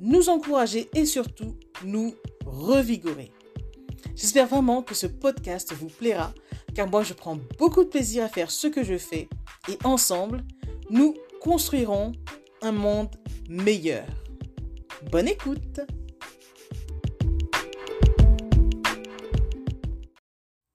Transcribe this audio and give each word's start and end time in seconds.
nous 0.00 0.28
encourager 0.28 0.88
et 0.94 1.06
surtout 1.06 1.56
nous 1.84 2.14
revigorer. 2.44 3.32
J'espère 4.14 4.46
vraiment 4.46 4.82
que 4.82 4.94
ce 4.94 5.06
podcast 5.06 5.72
vous 5.72 5.88
plaira 5.88 6.32
car 6.74 6.88
moi 6.88 7.02
je 7.02 7.14
prends 7.14 7.38
beaucoup 7.58 7.84
de 7.84 7.88
plaisir 7.88 8.24
à 8.24 8.28
faire 8.28 8.50
ce 8.50 8.66
que 8.66 8.84
je 8.84 8.98
fais 8.98 9.28
et 9.68 9.78
ensemble, 9.84 10.44
nous 10.90 11.14
construirons 11.40 12.12
un 12.62 12.72
monde 12.72 13.14
meilleur. 13.48 14.06
Bonne 15.10 15.28
écoute 15.28 15.80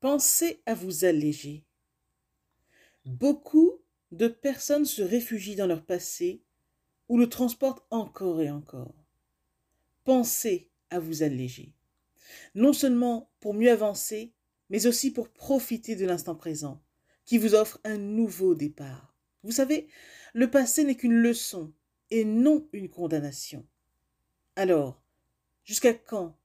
Pensez 0.00 0.62
à 0.64 0.74
vous 0.74 1.04
alléger. 1.04 1.66
Beaucoup 3.04 3.82
de 4.12 4.28
personnes 4.28 4.86
se 4.86 5.02
réfugient 5.02 5.56
dans 5.56 5.66
leur 5.66 5.84
passé 5.84 6.42
ou 7.08 7.18
le 7.18 7.28
transportent 7.28 7.84
encore 7.90 8.40
et 8.40 8.50
encore. 8.50 8.99
Pensez 10.10 10.68
à 10.90 10.98
vous 10.98 11.22
alléger. 11.22 11.72
Non 12.56 12.72
seulement 12.72 13.30
pour 13.38 13.54
mieux 13.54 13.70
avancer, 13.70 14.34
mais 14.68 14.88
aussi 14.88 15.12
pour 15.12 15.28
profiter 15.28 15.94
de 15.94 16.04
l'instant 16.04 16.34
présent, 16.34 16.82
qui 17.26 17.38
vous 17.38 17.54
offre 17.54 17.78
un 17.84 17.96
nouveau 17.96 18.56
départ. 18.56 19.14
Vous 19.44 19.52
savez, 19.52 19.86
le 20.34 20.50
passé 20.50 20.82
n'est 20.82 20.96
qu'une 20.96 21.14
leçon 21.14 21.72
et 22.10 22.24
non 22.24 22.68
une 22.72 22.88
condamnation. 22.88 23.64
Alors, 24.56 25.00
jusqu'à 25.62 25.94
quand 25.94 26.36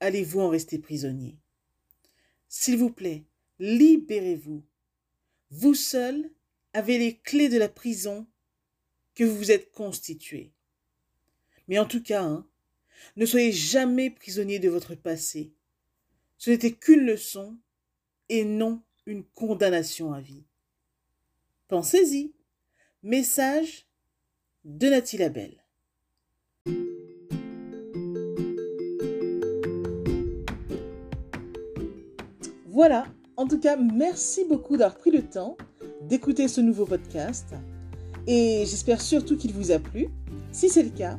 allez-vous 0.00 0.40
en 0.40 0.48
rester 0.48 0.78
prisonnier? 0.78 1.38
S'il 2.48 2.78
vous 2.78 2.90
plaît, 2.90 3.26
libérez-vous. 3.58 4.64
Vous 5.50 5.74
seul 5.74 6.30
avez 6.72 6.96
les 6.96 7.18
clés 7.18 7.50
de 7.50 7.58
la 7.58 7.68
prison 7.68 8.26
que 9.14 9.24
vous 9.24 9.36
vous 9.36 9.50
êtes 9.50 9.72
constituée. 9.72 10.54
Mais 11.68 11.78
en 11.78 11.84
tout 11.84 12.02
cas, 12.02 12.22
hein, 12.22 12.47
ne 13.16 13.26
soyez 13.26 13.52
jamais 13.52 14.10
prisonnier 14.10 14.58
de 14.58 14.68
votre 14.68 14.94
passé. 14.94 15.52
Ce 16.36 16.50
n'était 16.50 16.72
qu'une 16.72 17.04
leçon 17.04 17.56
et 18.28 18.44
non 18.44 18.82
une 19.06 19.24
condamnation 19.24 20.12
à 20.12 20.20
vie. 20.20 20.44
Pensez-y. 21.68 22.32
Message 23.02 23.86
de 24.64 24.88
Nathalie 24.88 25.18
Labelle. 25.18 25.64
Voilà, 32.66 33.06
en 33.36 33.46
tout 33.46 33.58
cas, 33.58 33.76
merci 33.76 34.44
beaucoup 34.44 34.76
d'avoir 34.76 34.98
pris 34.98 35.10
le 35.10 35.22
temps 35.22 35.56
d'écouter 36.02 36.48
ce 36.48 36.60
nouveau 36.60 36.86
podcast 36.86 37.54
et 38.26 38.64
j'espère 38.66 39.00
surtout 39.00 39.36
qu'il 39.36 39.52
vous 39.52 39.72
a 39.72 39.78
plu. 39.78 40.08
Si 40.52 40.68
c'est 40.68 40.82
le 40.82 40.90
cas, 40.90 41.18